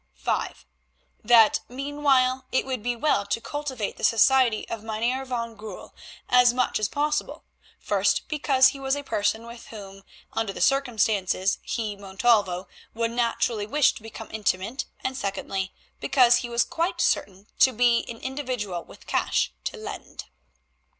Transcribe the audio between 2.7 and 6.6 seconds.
be well to cultivate the society of Mynheer van Goorl as